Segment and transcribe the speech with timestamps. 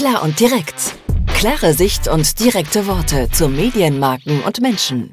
[0.00, 0.96] Klar und direkt.
[1.26, 5.12] Klare Sicht und direkte Worte zu Medienmarken und Menschen.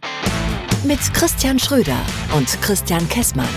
[0.86, 1.97] Mit Christian Schröder
[2.38, 3.50] und Christian Kessmann.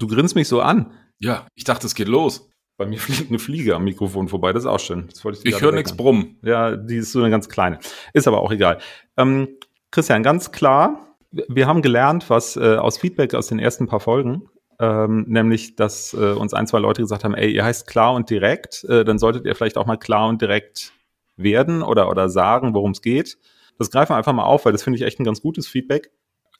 [0.00, 0.90] Du grinst mich so an.
[1.20, 2.50] Ja, ich dachte, es geht los.
[2.76, 5.08] Bei mir fliegt eine Fliege am Mikrofon vorbei, das ist auch schön.
[5.08, 6.40] ich ich höre nichts brummen.
[6.42, 7.78] Ja, die ist so eine ganz kleine.
[8.14, 8.78] Ist aber auch egal.
[9.16, 9.46] Ähm,
[9.92, 14.48] Christian, ganz klar, wir haben gelernt, was äh, aus Feedback aus den ersten paar Folgen,
[14.82, 18.28] ähm, nämlich, dass äh, uns ein, zwei Leute gesagt haben, ey, ihr heißt klar und
[18.28, 20.92] direkt, äh, dann solltet ihr vielleicht auch mal klar und direkt
[21.36, 23.38] werden oder, oder sagen, worum es geht.
[23.78, 26.10] Das greifen wir einfach mal auf, weil das finde ich echt ein ganz gutes Feedback.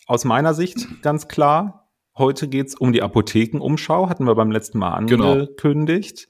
[0.06, 4.78] Aus meiner Sicht ganz klar, heute geht es um die Apothekenumschau, hatten wir beim letzten
[4.78, 5.32] Mal genau.
[5.32, 6.28] angekündigt.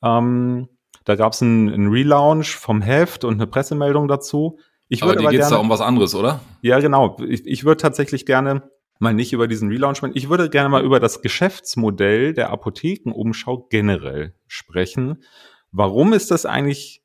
[0.00, 0.18] Genau.
[0.18, 0.68] Ähm,
[1.04, 4.58] da gab es einen Relaunch vom Heft und eine Pressemeldung dazu.
[4.88, 6.40] Ich aber dir geht es da um was anderes, oder?
[6.62, 7.18] Ja, genau.
[7.28, 8.70] Ich, ich würde tatsächlich gerne
[9.04, 10.16] mal nicht über diesen Relaunch sprechen.
[10.16, 15.22] Ich würde gerne mal über das Geschäftsmodell der Apothekenumschau generell sprechen.
[15.70, 17.04] Warum ist das eigentlich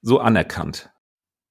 [0.00, 0.90] so anerkannt?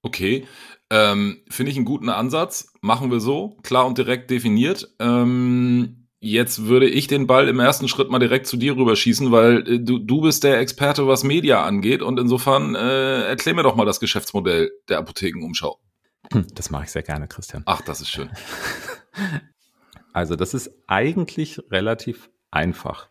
[0.02, 0.48] Okay,
[0.90, 2.74] ähm, finde ich einen guten Ansatz.
[2.82, 4.88] Machen wir so, klar und direkt definiert.
[5.00, 9.68] Ähm, jetzt würde ich den Ball im ersten Schritt mal direkt zu dir rüberschießen, weil
[9.68, 12.02] äh, du, du bist der Experte, was Media angeht.
[12.02, 15.80] Und insofern äh, erklär mir doch mal das Geschäftsmodell der Apothekenumschau.
[16.32, 17.64] Hm, das mache ich sehr gerne, Christian.
[17.66, 18.30] Ach, das ist schön.
[20.14, 23.10] Also das ist eigentlich relativ einfach.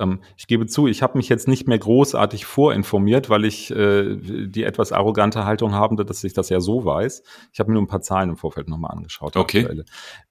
[0.00, 4.16] Ähm, ich gebe zu, ich habe mich jetzt nicht mehr großartig vorinformiert, weil ich äh,
[4.16, 7.22] die etwas arrogante Haltung habe, dass ich das ja so weiß.
[7.52, 9.36] Ich habe mir nur ein paar Zahlen im Vorfeld nochmal angeschaut.
[9.36, 9.82] Okay.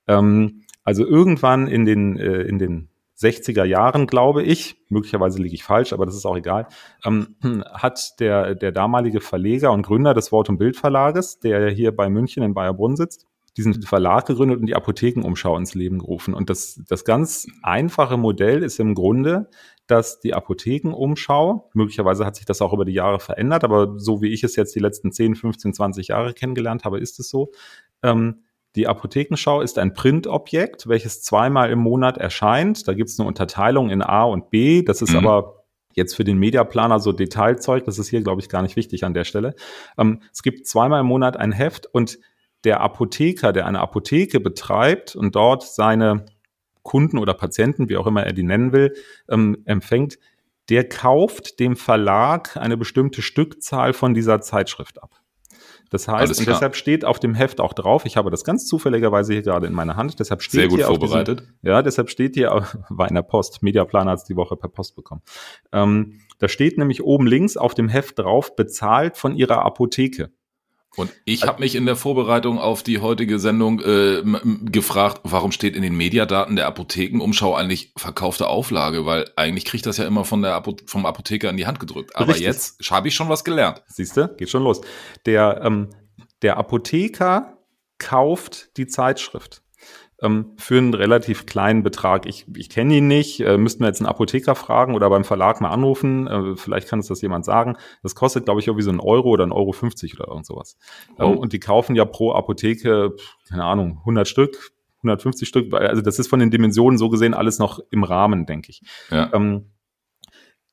[0.08, 5.64] Ähm, also irgendwann in den, äh, in den 60er Jahren, glaube ich, möglicherweise liege ich
[5.64, 6.68] falsch, aber das ist auch egal,
[7.04, 7.36] ähm,
[7.74, 12.44] hat der, der damalige Verleger und Gründer des Wort- und Bildverlages, der hier bei München
[12.44, 13.26] in Bayerbrunn sitzt,
[13.58, 16.34] diesen Verlag gegründet und die Apothekenumschau ins Leben gerufen.
[16.34, 19.50] Und das, das ganz einfache Modell ist im Grunde,
[19.88, 24.34] dass die Apothekenumschau, möglicherweise hat sich das auch über die Jahre verändert, aber so wie
[24.34, 27.52] ich es jetzt die letzten 10, 15, 20 Jahre kennengelernt habe, ist es so.
[28.04, 28.44] Ähm,
[28.76, 32.88] die Apothekenschau ist ein Printobjekt, welches zweimal im Monat erscheint.
[32.88, 34.84] Da gibt es eine Unterteilung in A und B.
[34.84, 35.26] Das ist mhm.
[35.26, 35.66] aber
[35.96, 37.86] jetzt für den Mediaplaner so Detailzeug.
[37.86, 39.56] Das ist hier, glaube ich, gar nicht wichtig an der Stelle.
[39.98, 42.20] Ähm, es gibt zweimal im Monat ein Heft und
[42.64, 46.26] der Apotheker, der eine Apotheke betreibt und dort seine
[46.84, 48.94] Kunden oder Patienten, wie auch immer er die nennen will,
[49.30, 50.18] ähm, empfängt,
[50.70, 55.22] der kauft dem Verlag eine bestimmte Stückzahl von dieser Zeitschrift ab.
[55.90, 59.34] Das heißt, und deshalb steht auf dem Heft auch drauf, ich habe das ganz zufälligerweise
[59.34, 61.42] hier gerade in meiner Hand, deshalb steht Sehr gut hier vorbereitet.
[61.42, 62.50] Diesem, ja, deshalb steht hier,
[62.90, 65.22] war in der Post, Mediaplaner hat es die Woche per Post bekommen.
[65.72, 70.32] Ähm, da steht nämlich oben links auf dem Heft drauf, bezahlt von ihrer Apotheke.
[70.96, 74.24] Und ich habe mich in der Vorbereitung auf die heutige Sendung äh,
[74.64, 79.06] gefragt, warum steht in den Mediadaten der Apothekenumschau eigentlich verkaufte Auflage?
[79.06, 82.16] Weil eigentlich kriegt das ja immer von der Apo vom Apotheker in die Hand gedrückt.
[82.16, 82.46] Aber Richtig.
[82.46, 83.84] jetzt habe ich schon was gelernt.
[83.88, 84.82] Siehst du, geht schon los.
[85.28, 85.90] Der, ähm,
[86.42, 87.58] der Apotheker
[88.00, 89.62] kauft die Zeitschrift
[90.22, 92.26] ähm, für einen relativ kleinen Betrag.
[92.26, 95.62] Ich, ich kenne ihn nicht, äh, müssten wir jetzt einen Apotheker fragen oder beim Verlag
[95.62, 96.28] mal anrufen.
[96.28, 97.78] Äh, vielleicht kann uns das jemand sagen.
[98.04, 100.78] Das kostet, glaube ich, irgendwie so ein Euro oder ein Euro 50 oder irgend sowas.
[101.10, 101.32] Ähm, oh.
[101.34, 103.16] Ähm, und die kaufen ja pro Apotheke,
[103.48, 105.74] keine Ahnung, 100 Stück, 150 Stück.
[105.74, 108.82] Also das ist von den Dimensionen so gesehen alles noch im Rahmen, denke ich.
[109.12, 109.32] Ja.
[109.34, 109.72] Ähm,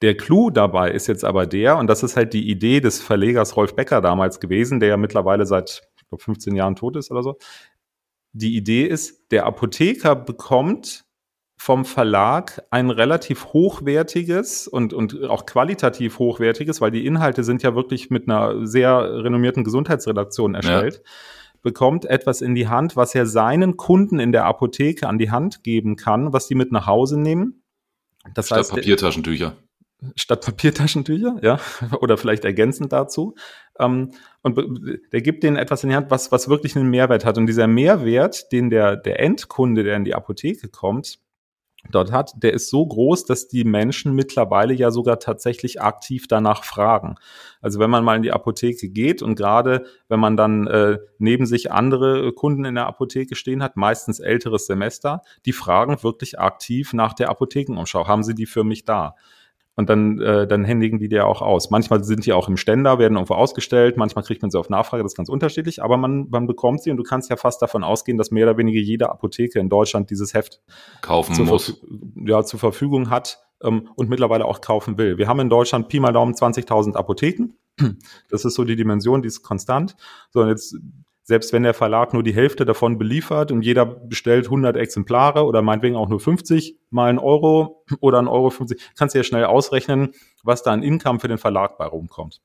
[0.03, 3.57] der Clou dabei ist jetzt aber der, und das ist halt die Idee des Verlegers
[3.57, 7.23] Rolf Becker damals gewesen, der ja mittlerweile seit ich glaube, 15 Jahren tot ist oder
[7.23, 7.39] so,
[8.35, 11.05] die Idee ist, der Apotheker bekommt
[11.57, 17.77] vom Verlag ein relativ hochwertiges und, und auch qualitativ hochwertiges, weil die Inhalte sind ja
[17.77, 21.11] wirklich mit einer sehr renommierten Gesundheitsredaktion erstellt, ja.
[21.63, 25.63] bekommt etwas in die Hand, was er seinen Kunden in der Apotheke an die Hand
[25.63, 27.63] geben kann, was die mit nach Hause nehmen.
[28.35, 29.57] Das Statt heißt, Papiertaschentücher
[30.17, 31.59] statt Papiertaschentücher, ja,
[32.01, 33.35] oder vielleicht ergänzend dazu.
[33.79, 34.59] Ähm, und
[35.13, 37.39] der gibt denen etwas in die Hand, was, was wirklich einen Mehrwert hat.
[37.39, 41.19] Und dieser Mehrwert, den der, der Endkunde, der in die Apotheke kommt,
[41.91, 46.65] dort hat, der ist so groß, dass die Menschen mittlerweile ja sogar tatsächlich aktiv danach
[46.65, 47.17] fragen.
[47.61, 51.47] Also wenn man mal in die Apotheke geht und gerade wenn man dann äh, neben
[51.47, 56.93] sich andere Kunden in der Apotheke stehen hat, meistens älteres Semester, die fragen wirklich aktiv
[56.93, 58.07] nach der Apothekenumschau.
[58.07, 59.15] Haben Sie die für mich da?
[59.77, 61.71] Und dann, äh, dann händigen die dir auch aus.
[61.71, 65.03] Manchmal sind die auch im Ständer, werden irgendwo ausgestellt, manchmal kriegt man sie auf Nachfrage,
[65.03, 67.83] das ist ganz unterschiedlich, aber man, man bekommt sie und du kannst ja fast davon
[67.83, 70.61] ausgehen, dass mehr oder weniger jede Apotheke in Deutschland dieses Heft
[71.01, 71.83] kaufen zur muss.
[72.25, 75.19] Ja, zur Verfügung hat ähm, und mittlerweile auch kaufen will.
[75.19, 77.55] Wir haben in Deutschland Pi mal Daumen 20.000 Apotheken.
[78.31, 79.97] Das ist so die Dimension, die ist konstant.
[80.31, 80.77] So, und jetzt
[81.25, 85.63] selbst wenn der Verlag nur die Hälfte davon beliefert und jeder bestellt 100 Exemplare oder
[85.63, 89.47] meinetwegen auch nur 50 mal ein Euro oder ein Euro 50, kannst du ja schnell
[89.47, 90.13] ausrechnen,
[90.43, 92.43] was da an Income für den Verlag bei rumkommt.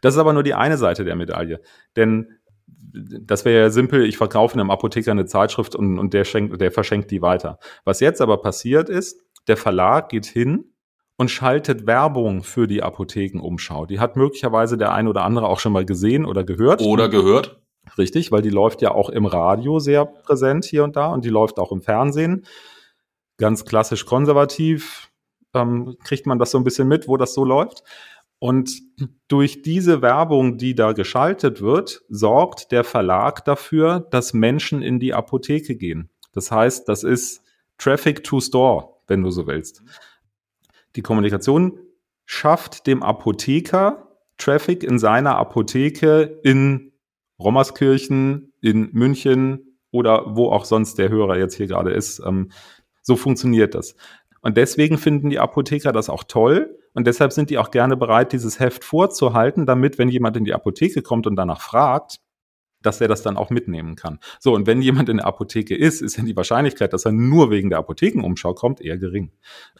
[0.00, 1.60] Das ist aber nur die eine Seite der Medaille.
[1.96, 6.60] Denn das wäre ja simpel, ich verkaufe einem Apotheker eine Zeitschrift und, und der, schenkt,
[6.60, 7.58] der verschenkt die weiter.
[7.84, 10.72] Was jetzt aber passiert ist, der Verlag geht hin
[11.16, 13.86] und schaltet Werbung für die Apothekenumschau.
[13.86, 16.80] Die hat möglicherweise der ein oder andere auch schon mal gesehen oder gehört.
[16.80, 17.60] Oder gehört.
[17.96, 21.30] Richtig, weil die läuft ja auch im Radio sehr präsent hier und da und die
[21.30, 22.44] läuft auch im Fernsehen.
[23.38, 25.10] Ganz klassisch konservativ
[25.54, 27.82] ähm, kriegt man das so ein bisschen mit, wo das so läuft.
[28.40, 28.70] Und
[29.26, 35.12] durch diese Werbung, die da geschaltet wird, sorgt der Verlag dafür, dass Menschen in die
[35.12, 36.10] Apotheke gehen.
[36.32, 37.42] Das heißt, das ist
[37.78, 39.82] Traffic to Store, wenn du so willst.
[40.94, 41.80] Die Kommunikation
[42.26, 46.87] schafft dem Apotheker Traffic in seiner Apotheke in
[47.38, 52.20] Rommerskirchen, in München oder wo auch sonst der Hörer jetzt hier gerade ist.
[52.24, 52.50] Ähm,
[53.02, 53.94] so funktioniert das.
[54.40, 56.78] Und deswegen finden die Apotheker das auch toll.
[56.94, 60.54] Und deshalb sind die auch gerne bereit, dieses Heft vorzuhalten, damit, wenn jemand in die
[60.54, 62.20] Apotheke kommt und danach fragt,
[62.82, 64.18] dass er das dann auch mitnehmen kann.
[64.38, 67.50] So, und wenn jemand in der Apotheke ist, ist ja die Wahrscheinlichkeit, dass er nur
[67.50, 69.32] wegen der Apothekenumschau kommt, eher gering.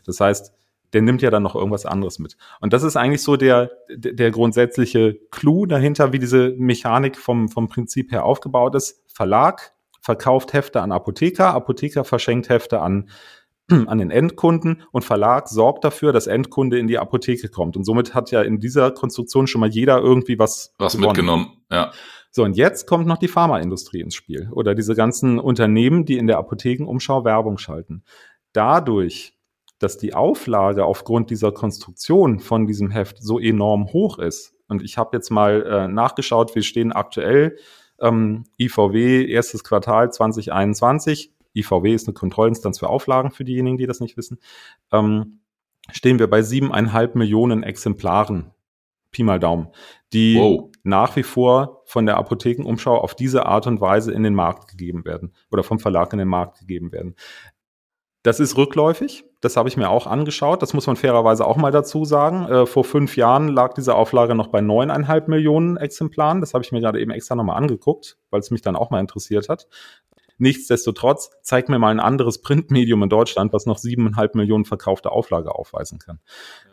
[0.04, 0.52] Das heißt,
[0.92, 2.36] der nimmt ja dann noch irgendwas anderes mit.
[2.60, 7.68] Und das ist eigentlich so der, der grundsätzliche Clou dahinter, wie diese Mechanik vom, vom
[7.68, 9.02] Prinzip her aufgebaut ist.
[9.06, 13.10] Verlag verkauft Hefte an Apotheker, Apotheker verschenkt Hefte an,
[13.68, 17.76] an den Endkunden und Verlag sorgt dafür, dass Endkunde in die Apotheke kommt.
[17.76, 21.08] Und somit hat ja in dieser Konstruktion schon mal jeder irgendwie was, was gewonnen.
[21.08, 21.46] mitgenommen.
[21.70, 21.92] Ja.
[22.30, 26.26] So, und jetzt kommt noch die Pharmaindustrie ins Spiel oder diese ganzen Unternehmen, die in
[26.26, 28.04] der Apothekenumschau Werbung schalten.
[28.52, 29.37] Dadurch
[29.78, 34.54] dass die Auflage aufgrund dieser Konstruktion von diesem Heft so enorm hoch ist.
[34.68, 37.56] Und ich habe jetzt mal äh, nachgeschaut, wir stehen aktuell
[38.00, 41.32] ähm, IVW erstes Quartal 2021.
[41.54, 44.38] IVW ist eine Kontrollinstanz für Auflagen für diejenigen, die das nicht wissen.
[44.92, 45.40] Ähm,
[45.90, 48.52] stehen wir bei siebeneinhalb Millionen Exemplaren.
[49.10, 49.68] Pi mal Daumen,
[50.12, 50.70] die wow.
[50.82, 55.06] nach wie vor von der Apothekenumschau auf diese Art und Weise in den Markt gegeben
[55.06, 57.14] werden oder vom Verlag in den Markt gegeben werden.
[58.28, 59.24] Das ist rückläufig.
[59.40, 60.60] Das habe ich mir auch angeschaut.
[60.60, 62.44] Das muss man fairerweise auch mal dazu sagen.
[62.44, 66.42] Äh, vor fünf Jahren lag diese Auflage noch bei neuneinhalb Millionen Exemplaren.
[66.42, 69.00] Das habe ich mir gerade eben extra nochmal angeguckt, weil es mich dann auch mal
[69.00, 69.66] interessiert hat.
[70.36, 75.54] Nichtsdestotrotz, zeig mir mal ein anderes Printmedium in Deutschland, was noch siebeneinhalb Millionen verkaufte Auflage
[75.54, 76.20] aufweisen kann.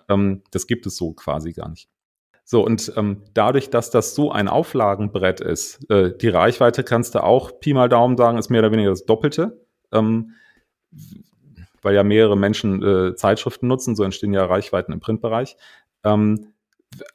[0.09, 1.87] Ähm, das gibt es so quasi gar nicht.
[2.43, 7.23] So, und ähm, dadurch, dass das so ein Auflagenbrett ist, äh, die Reichweite kannst du
[7.23, 9.65] auch Pi mal Daumen sagen, ist mehr oder weniger das Doppelte.
[9.93, 10.33] Ähm,
[11.85, 15.55] weil ja mehrere Menschen äh, Zeitschriften nutzen, so entstehen ja Reichweiten im Printbereich.
[16.03, 16.47] Ähm,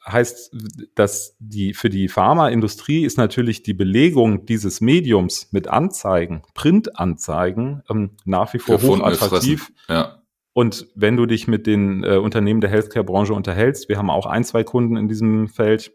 [0.07, 0.55] heißt,
[0.95, 8.17] dass die für die Pharmaindustrie ist natürlich die Belegung dieses Mediums mit Anzeigen, Printanzeigen, ähm,
[8.25, 9.73] nach wie vor hochattraktiv.
[9.89, 10.23] Ja.
[10.53, 14.45] Und wenn du dich mit den äh, Unternehmen der Healthcare-Branche unterhältst, wir haben auch ein,
[14.45, 15.93] zwei Kunden in diesem Feld,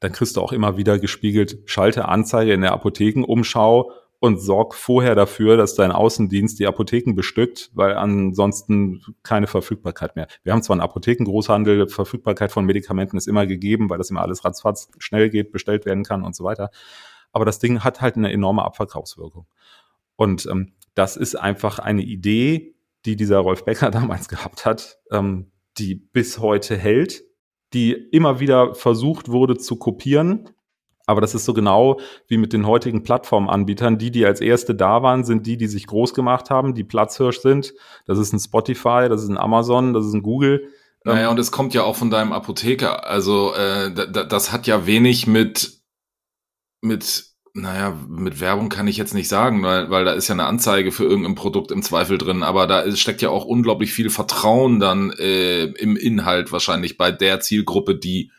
[0.00, 5.14] dann kriegst du auch immer wieder gespiegelt, schalte Anzeige in der Apothekenumschau und sorg vorher
[5.14, 10.26] dafür, dass dein Außendienst die Apotheken bestückt, weil ansonsten keine Verfügbarkeit mehr.
[10.42, 14.44] Wir haben zwar einen Apothekengroßhandel, Verfügbarkeit von Medikamenten ist immer gegeben, weil das immer alles
[14.44, 16.70] ratzfatz schnell geht, bestellt werden kann und so weiter.
[17.32, 19.46] Aber das Ding hat halt eine enorme Abverkaufswirkung.
[20.16, 22.74] Und ähm, das ist einfach eine Idee,
[23.04, 27.22] die dieser Rolf Becker damals gehabt hat, ähm, die bis heute hält,
[27.72, 30.50] die immer wieder versucht wurde zu kopieren,
[31.08, 33.96] aber das ist so genau wie mit den heutigen Plattformanbietern.
[33.96, 37.40] Die, die als erste da waren, sind die, die sich groß gemacht haben, die Platzhirsch
[37.40, 37.72] sind.
[38.04, 40.68] Das ist ein Spotify, das ist ein Amazon, das ist ein Google.
[41.04, 43.06] Naja, ähm, und es kommt ja auch von deinem Apotheker.
[43.08, 45.80] Also äh, das hat ja wenig mit,
[46.82, 47.24] mit,
[47.54, 50.92] naja, mit Werbung kann ich jetzt nicht sagen, weil, weil da ist ja eine Anzeige
[50.92, 54.78] für irgendein Produkt im Zweifel drin, aber da ist, steckt ja auch unglaublich viel Vertrauen
[54.78, 58.30] dann äh, im Inhalt wahrscheinlich bei der Zielgruppe, die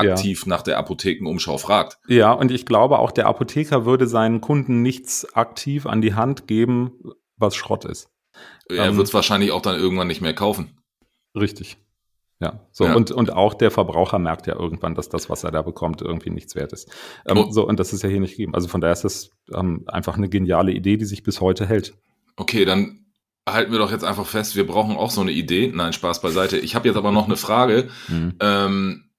[0.00, 0.48] aktiv ja.
[0.48, 1.98] nach der Apothekenumschau fragt.
[2.08, 6.46] Ja, und ich glaube auch, der Apotheker würde seinen Kunden nichts aktiv an die Hand
[6.46, 6.92] geben,
[7.36, 8.10] was Schrott ist.
[8.68, 10.78] Er ähm, wird es wahrscheinlich auch dann irgendwann nicht mehr kaufen.
[11.34, 11.76] Richtig.
[12.40, 12.94] Ja, so ja.
[12.94, 16.30] Und, und auch der Verbraucher merkt ja irgendwann, dass das, was er da bekommt, irgendwie
[16.30, 16.90] nichts wert ist.
[17.26, 17.50] Ähm, oh.
[17.50, 18.54] So, und das ist ja hier nicht gegeben.
[18.54, 21.92] Also von daher ist das ähm, einfach eine geniale Idee, die sich bis heute hält.
[22.36, 23.04] Okay, dann
[23.46, 25.70] halten wir doch jetzt einfach fest, wir brauchen auch so eine Idee.
[25.74, 26.56] Nein, Spaß beiseite.
[26.56, 27.88] Ich habe jetzt aber noch eine Frage.
[28.08, 28.34] Mhm.
[28.40, 29.09] Ähm,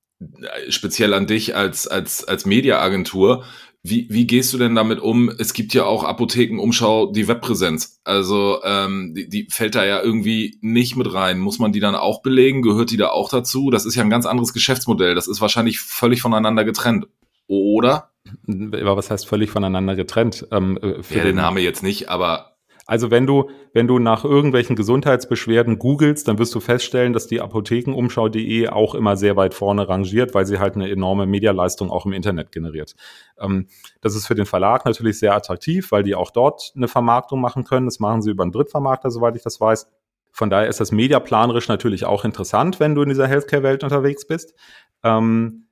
[0.69, 3.43] speziell an dich als, als, als Mediaagentur.
[3.83, 5.29] Wie, wie gehst du denn damit um?
[5.29, 7.99] Es gibt ja auch Apothekenumschau, die Webpräsenz.
[8.03, 11.39] Also ähm, die, die fällt da ja irgendwie nicht mit rein.
[11.39, 12.61] Muss man die dann auch belegen?
[12.61, 13.71] Gehört die da auch dazu?
[13.71, 15.15] Das ist ja ein ganz anderes Geschäftsmodell.
[15.15, 17.07] Das ist wahrscheinlich völlig voneinander getrennt.
[17.47, 18.11] oder?
[18.47, 20.47] Aber was heißt völlig voneinander getrennt?
[20.51, 22.50] Ähm, äh, für ja, den Name jetzt nicht, aber
[22.85, 27.41] also wenn du, wenn du nach irgendwelchen Gesundheitsbeschwerden googelst, dann wirst du feststellen, dass die
[27.41, 32.13] Apothekenumschau.de auch immer sehr weit vorne rangiert, weil sie halt eine enorme Medialeistung auch im
[32.13, 32.95] Internet generiert.
[33.39, 33.67] Ähm,
[34.01, 37.63] das ist für den Verlag natürlich sehr attraktiv, weil die auch dort eine Vermarktung machen
[37.63, 37.85] können.
[37.85, 39.87] Das machen sie über einen Drittvermarkter, soweit ich das weiß.
[40.31, 44.53] Von daher ist das mediaplanerisch natürlich auch interessant, wenn du in dieser Healthcare-Welt unterwegs bist.
[45.03, 45.67] Ähm,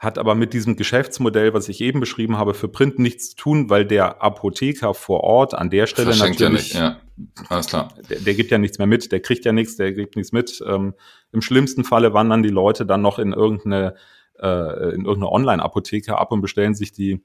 [0.00, 3.68] hat aber mit diesem Geschäftsmodell, was ich eben beschrieben habe, für Print nichts zu tun,
[3.68, 7.46] weil der Apotheker vor Ort an der Stelle Verschenkt natürlich, ja, nicht, ja.
[7.50, 7.92] alles klar.
[8.08, 10.64] Der, der, gibt ja nichts mehr mit, der kriegt ja nichts, der gibt nichts mit.
[10.66, 10.94] Ähm,
[11.32, 13.94] Im schlimmsten Falle wandern die Leute dann noch in irgendeine,
[14.40, 17.22] äh, in irgendeine Online-Apotheke ab und bestellen sich die,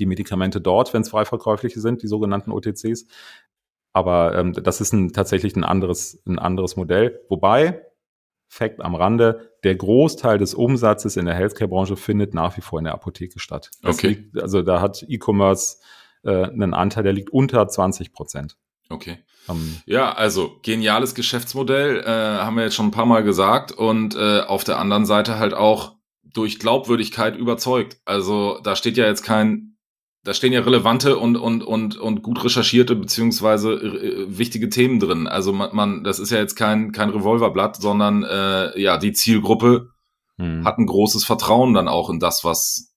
[0.00, 3.06] die Medikamente dort, wenn es frei verkäufliche sind, die sogenannten OTCs.
[3.92, 7.20] Aber ähm, das ist ein, tatsächlich ein anderes, ein anderes Modell.
[7.28, 7.85] Wobei,
[8.48, 12.84] Fact am Rande, der Großteil des Umsatzes in der Healthcare-Branche findet nach wie vor in
[12.84, 13.70] der Apotheke statt.
[13.82, 14.08] Das okay.
[14.08, 15.78] Liegt, also da hat E-Commerce
[16.24, 18.56] äh, einen Anteil, der liegt unter 20 Prozent.
[18.88, 19.18] Okay.
[19.48, 23.72] Um, ähm, ja, also geniales Geschäftsmodell, äh, haben wir jetzt schon ein paar Mal gesagt
[23.72, 27.98] und äh, auf der anderen Seite halt auch durch Glaubwürdigkeit überzeugt.
[28.04, 29.75] Also da steht ja jetzt kein
[30.26, 35.28] da stehen ja relevante und und und und gut recherchierte beziehungsweise äh, wichtige Themen drin.
[35.28, 39.90] Also man, man, das ist ja jetzt kein kein Revolverblatt, sondern äh, ja die Zielgruppe
[40.36, 40.64] hm.
[40.64, 42.92] hat ein großes Vertrauen dann auch in das, was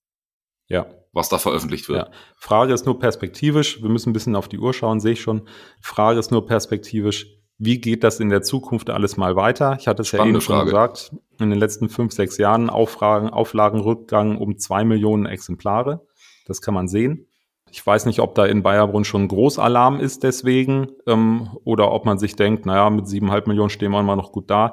[0.66, 2.08] ja was da veröffentlicht wird.
[2.08, 2.12] Ja.
[2.36, 3.80] Frage ist nur perspektivisch.
[3.80, 5.48] Wir müssen ein bisschen auf die Uhr schauen, sehe ich schon.
[5.80, 7.26] Frage ist nur perspektivisch.
[7.58, 9.76] Wie geht das in der Zukunft alles mal weiter?
[9.78, 10.70] Ich hatte es Spannende ja eben schon Frage.
[10.70, 11.12] gesagt.
[11.38, 16.06] In den letzten fünf, sechs Jahren Auflagen, Auflagenrückgang um zwei Millionen Exemplare.
[16.50, 17.26] Das kann man sehen.
[17.70, 22.18] Ich weiß nicht, ob da in Bayerbrunn schon Großalarm ist deswegen ähm, oder ob man
[22.18, 24.72] sich denkt, naja, mit siebeneinhalb Millionen stehen wir immer noch gut da.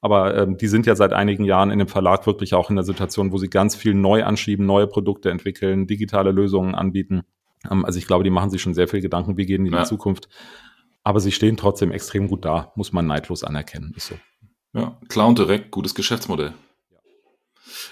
[0.00, 2.84] Aber ähm, die sind ja seit einigen Jahren in dem Verlag wirklich auch in der
[2.84, 7.22] Situation, wo sie ganz viel neu anschieben, neue Produkte entwickeln, digitale Lösungen anbieten.
[7.68, 9.80] Ähm, also ich glaube, die machen sich schon sehr viel Gedanken, wie gehen in ja.
[9.80, 10.28] die Zukunft.
[11.02, 13.92] Aber sie stehen trotzdem extrem gut da, muss man neidlos anerkennen.
[13.96, 14.14] Ist so.
[14.72, 16.52] Ja, klar und direkt, gutes Geschäftsmodell.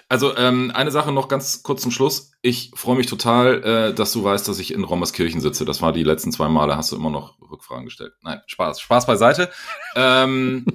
[0.09, 2.33] Also ähm, eine Sache noch ganz kurz zum Schluss.
[2.43, 5.65] Ich freue mich total, äh, dass du weißt, dass ich in Rommerskirchen sitze.
[5.65, 8.13] Das war die letzten zwei Male, hast du immer noch Rückfragen gestellt.
[8.23, 8.81] Nein, Spaß.
[8.81, 9.51] Spaß beiseite.
[9.97, 10.67] ähm,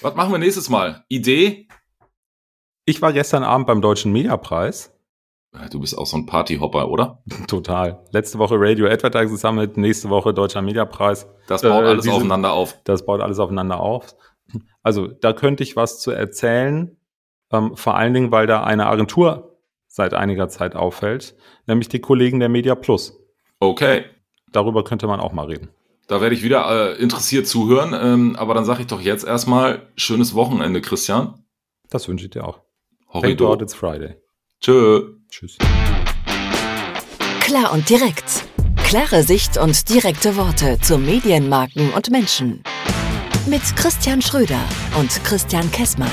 [0.00, 1.04] was machen wir nächstes Mal?
[1.08, 1.68] Idee?
[2.84, 4.92] Ich war gestern Abend beim Deutschen Mediapreis.
[5.70, 7.22] Du bist auch so ein Partyhopper, oder?
[7.46, 8.02] Total.
[8.10, 11.26] Letzte Woche Radio Advertising Summit, nächste Woche Deutscher Mediapreis.
[11.46, 12.78] Das baut äh, alles diese, aufeinander auf.
[12.84, 14.16] Das baut alles aufeinander auf.
[14.82, 16.96] Also da könnte ich was zu erzählen.
[17.52, 19.56] Ähm, vor allen Dingen, weil da eine Agentur
[19.86, 23.18] seit einiger Zeit auffällt, nämlich die Kollegen der Media Plus.
[23.60, 24.04] Okay.
[24.50, 25.68] Darüber könnte man auch mal reden.
[26.08, 29.86] Da werde ich wieder äh, interessiert zuhören, ähm, aber dann sage ich doch jetzt erstmal
[29.96, 31.44] schönes Wochenende, Christian.
[31.90, 32.60] Das wünsche ich dir auch.
[33.08, 33.46] Horrido.
[33.46, 34.16] Thank God it's Friday.
[34.60, 35.14] Tschö.
[35.30, 35.58] Tschüss.
[37.40, 38.44] Klar und direkt.
[38.84, 42.62] Klare Sicht und direkte Worte zu Medienmarken und Menschen.
[43.46, 44.60] Mit Christian Schröder
[44.98, 46.10] und Christian Kessmann.